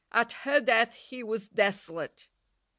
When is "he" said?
0.95-1.21